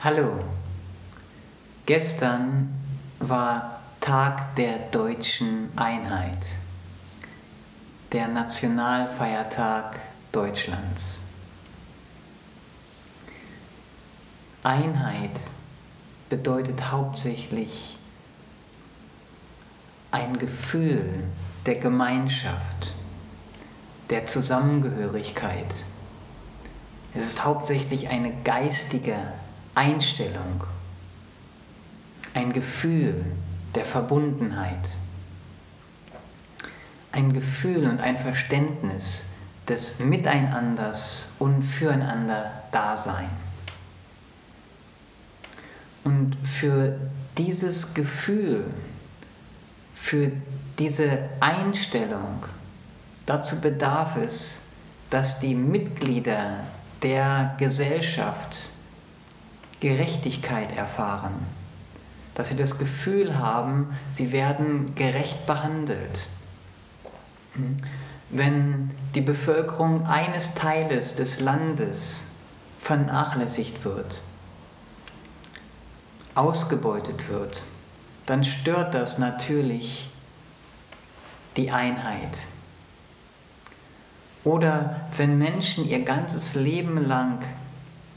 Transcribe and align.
Hallo, 0.00 0.44
gestern 1.84 2.72
war 3.18 3.80
Tag 4.00 4.54
der 4.54 4.78
deutschen 4.92 5.76
Einheit, 5.76 6.46
der 8.12 8.28
Nationalfeiertag 8.28 9.98
Deutschlands. 10.30 11.18
Einheit 14.62 15.40
bedeutet 16.30 16.92
hauptsächlich 16.92 17.98
ein 20.12 20.38
Gefühl 20.38 21.24
der 21.66 21.74
Gemeinschaft, 21.74 22.94
der 24.10 24.26
Zusammengehörigkeit. 24.26 25.84
Es 27.14 27.26
ist 27.26 27.44
hauptsächlich 27.44 28.10
eine 28.10 28.32
geistige 28.44 29.16
Einstellung, 29.78 30.64
ein 32.34 32.52
Gefühl 32.52 33.24
der 33.76 33.84
Verbundenheit, 33.84 34.88
ein 37.12 37.32
Gefühl 37.32 37.88
und 37.88 38.00
ein 38.00 38.18
Verständnis 38.18 39.22
des 39.68 40.00
Miteinanders 40.00 41.30
und 41.38 41.62
Füreinander 41.62 42.64
Dasein. 42.72 43.30
Und 46.02 46.36
für 46.44 46.98
dieses 47.36 47.94
Gefühl, 47.94 48.64
für 49.94 50.32
diese 50.76 51.20
Einstellung, 51.38 52.44
dazu 53.26 53.60
bedarf 53.60 54.16
es, 54.16 54.60
dass 55.10 55.38
die 55.38 55.54
Mitglieder 55.54 56.64
der 57.00 57.54
Gesellschaft 57.58 58.70
Gerechtigkeit 59.80 60.76
erfahren, 60.76 61.34
dass 62.34 62.48
sie 62.48 62.56
das 62.56 62.78
Gefühl 62.78 63.38
haben, 63.38 63.96
sie 64.12 64.32
werden 64.32 64.94
gerecht 64.94 65.46
behandelt. 65.46 66.28
Wenn 68.30 68.90
die 69.14 69.20
Bevölkerung 69.20 70.06
eines 70.06 70.54
Teiles 70.54 71.14
des 71.14 71.40
Landes 71.40 72.22
vernachlässigt 72.82 73.84
wird, 73.84 74.22
ausgebeutet 76.34 77.28
wird, 77.28 77.64
dann 78.26 78.44
stört 78.44 78.94
das 78.94 79.18
natürlich 79.18 80.10
die 81.56 81.70
Einheit. 81.70 82.36
Oder 84.44 85.08
wenn 85.16 85.38
Menschen 85.38 85.88
ihr 85.88 86.04
ganzes 86.04 86.54
Leben 86.54 87.06
lang 87.06 87.42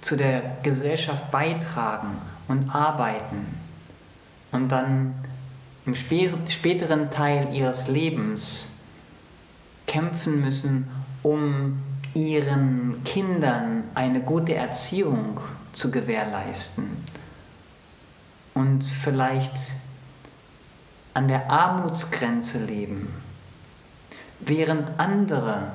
zu 0.01 0.15
der 0.15 0.57
Gesellschaft 0.63 1.31
beitragen 1.31 2.17
und 2.47 2.73
arbeiten 2.73 3.57
und 4.51 4.69
dann 4.69 5.15
im 5.85 5.95
späteren 5.95 7.09
Teil 7.11 7.53
ihres 7.53 7.87
Lebens 7.87 8.67
kämpfen 9.87 10.41
müssen, 10.41 10.87
um 11.23 11.81
ihren 12.13 13.03
Kindern 13.03 13.83
eine 13.95 14.21
gute 14.21 14.53
Erziehung 14.53 15.39
zu 15.73 15.91
gewährleisten 15.91 17.05
und 18.53 18.83
vielleicht 18.83 19.53
an 21.13 21.27
der 21.27 21.49
Armutsgrenze 21.49 22.63
leben, 22.63 23.13
während 24.39 24.99
andere 24.99 25.71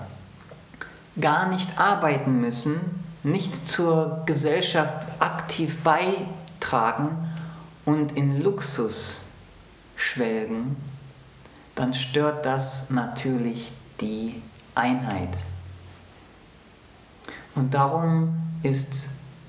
gar 1.20 1.48
nicht 1.48 1.78
arbeiten 1.78 2.40
müssen, 2.40 3.05
nicht 3.26 3.66
zur 3.66 4.22
Gesellschaft 4.24 5.08
aktiv 5.18 5.78
beitragen 5.82 7.28
und 7.84 8.16
in 8.16 8.40
Luxus 8.40 9.24
schwelgen, 9.96 10.76
dann 11.74 11.92
stört 11.92 12.46
das 12.46 12.88
natürlich 12.88 13.72
die 14.00 14.40
Einheit. 14.76 15.36
Und 17.56 17.74
darum 17.74 18.36
ist 18.62 19.08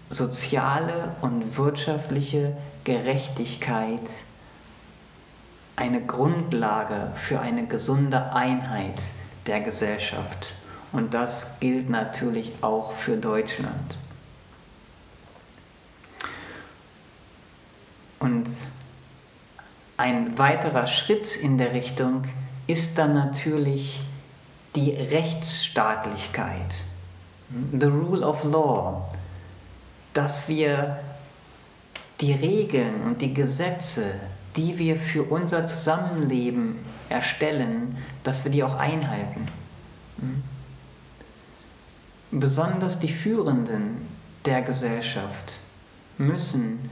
soziale 0.09 1.15
und 1.21 1.55
wirtschaftliche 1.55 2.57
Gerechtigkeit 2.83 4.09
eine 5.75 6.03
Grundlage 6.03 7.11
für 7.15 7.39
eine 7.41 7.67
gesunde 7.67 8.33
Einheit 8.33 8.99
der 9.45 9.59
Gesellschaft. 9.59 10.55
Und 10.91 11.13
das 11.13 11.59
gilt 11.59 11.89
natürlich 11.89 12.53
auch 12.61 12.93
für 12.93 13.17
Deutschland. 13.17 13.97
Und 18.19 18.47
ein 19.97 20.37
weiterer 20.37 20.87
Schritt 20.87 21.35
in 21.35 21.57
der 21.57 21.73
Richtung 21.73 22.23
ist 22.67 22.97
dann 22.97 23.13
natürlich 23.13 24.01
die 24.75 24.91
Rechtsstaatlichkeit, 24.91 26.83
the 27.71 27.85
rule 27.85 28.25
of 28.25 28.43
law, 28.43 29.09
dass 30.13 30.47
wir 30.47 30.99
die 32.21 32.33
Regeln 32.33 33.01
und 33.05 33.21
die 33.21 33.33
Gesetze, 33.33 34.15
die 34.55 34.77
wir 34.77 34.97
für 34.97 35.23
unser 35.23 35.65
Zusammenleben 35.65 36.79
erstellen, 37.09 37.97
dass 38.23 38.43
wir 38.43 38.51
die 38.51 38.63
auch 38.63 38.75
einhalten. 38.75 39.47
Besonders 42.31 42.99
die 42.99 43.11
Führenden 43.11 44.05
der 44.45 44.61
Gesellschaft 44.61 45.59
müssen 46.17 46.89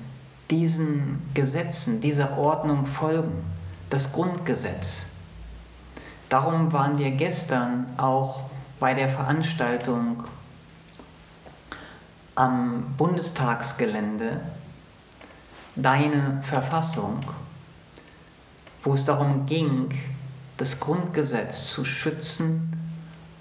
diesen 0.50 1.22
Gesetzen, 1.34 2.00
dieser 2.00 2.38
Ordnung 2.38 2.86
folgen, 2.86 3.44
das 3.90 4.12
Grundgesetz. 4.14 5.08
Darum 6.30 6.72
waren 6.72 6.98
wir 6.98 7.12
gestern 7.12 7.88
auch 7.98 8.42
bei 8.80 8.94
der 8.94 9.10
Veranstaltung 9.10 10.24
am 12.36 12.94
Bundestagsgelände 12.98 14.42
Deine 15.78 16.42
Verfassung, 16.44 17.20
wo 18.86 18.94
es 18.94 19.04
darum 19.04 19.46
ging, 19.46 19.90
das 20.56 20.80
Grundgesetz 20.80 21.68
zu 21.68 21.84
schützen 21.84 22.72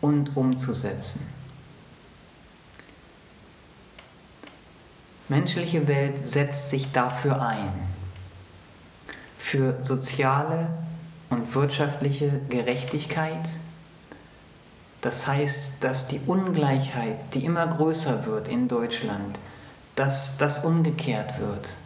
und 0.00 0.36
umzusetzen. 0.36 1.33
Menschliche 5.28 5.88
Welt 5.88 6.22
setzt 6.22 6.68
sich 6.68 6.92
dafür 6.92 7.40
ein, 7.40 7.72
für 9.38 9.82
soziale 9.82 10.68
und 11.30 11.54
wirtschaftliche 11.54 12.40
Gerechtigkeit. 12.50 13.48
Das 15.00 15.26
heißt, 15.26 15.76
dass 15.80 16.08
die 16.08 16.20
Ungleichheit, 16.26 17.16
die 17.32 17.46
immer 17.46 17.66
größer 17.66 18.26
wird 18.26 18.48
in 18.48 18.68
Deutschland, 18.68 19.38
dass 19.96 20.36
das 20.36 20.62
umgekehrt 20.62 21.38
wird, 21.40 21.76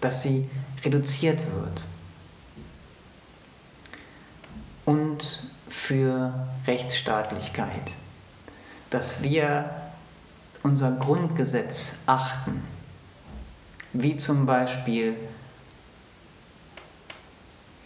dass 0.00 0.22
sie 0.22 0.48
reduziert 0.84 1.40
wird. 1.52 1.86
Und 4.84 5.50
für 5.68 6.46
Rechtsstaatlichkeit, 6.66 7.90
dass 8.90 9.22
wir 9.22 9.70
unser 10.62 10.92
Grundgesetz 10.92 11.96
achten 12.06 12.62
wie 13.94 14.16
zum 14.16 14.44
Beispiel 14.44 15.16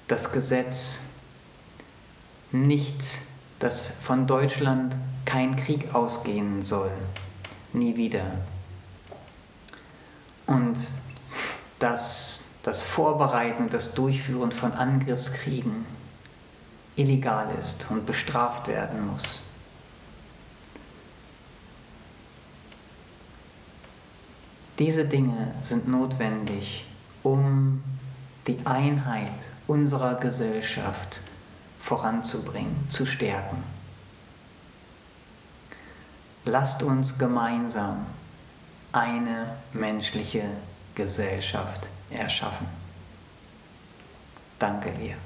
das 0.08 0.32
Gesetz 0.32 1.00
nicht, 2.50 3.02
dass 3.58 3.92
von 4.02 4.26
Deutschland 4.26 4.96
kein 5.26 5.54
Krieg 5.56 5.94
ausgehen 5.94 6.62
soll, 6.62 6.90
nie 7.74 7.94
wieder. 7.96 8.24
Und 10.46 10.78
dass 11.78 12.44
das 12.62 12.84
Vorbereiten 12.84 13.64
und 13.64 13.74
das 13.74 13.94
Durchführen 13.94 14.50
von 14.50 14.72
Angriffskriegen 14.72 15.84
illegal 16.96 17.48
ist 17.60 17.90
und 17.90 18.06
bestraft 18.06 18.66
werden 18.66 19.06
muss. 19.06 19.42
Diese 24.78 25.04
Dinge 25.04 25.54
sind 25.62 25.88
notwendig, 25.88 26.86
um 27.22 27.82
die 28.46 28.58
Einheit 28.64 29.44
unserer 29.66 30.14
Gesellschaft 30.14 31.20
voranzubringen, 31.80 32.88
zu 32.88 33.04
stärken. 33.04 33.62
Lasst 36.44 36.82
uns 36.82 37.18
gemeinsam 37.18 38.06
eine 38.92 39.56
menschliche 39.72 40.44
Gesellschaft 40.94 41.86
erschaffen. 42.10 42.66
Danke 44.58 44.92
dir. 44.92 45.16